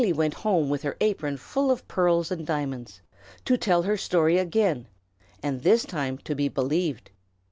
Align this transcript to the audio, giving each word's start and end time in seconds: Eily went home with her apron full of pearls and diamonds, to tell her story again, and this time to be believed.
Eily 0.01 0.13
went 0.13 0.33
home 0.33 0.67
with 0.67 0.81
her 0.81 0.97
apron 0.99 1.37
full 1.37 1.69
of 1.69 1.87
pearls 1.87 2.31
and 2.31 2.43
diamonds, 2.43 3.01
to 3.45 3.55
tell 3.55 3.83
her 3.83 3.97
story 3.97 4.39
again, 4.39 4.87
and 5.43 5.61
this 5.61 5.85
time 5.85 6.17
to 6.17 6.33
be 6.33 6.49
believed. 6.49 7.11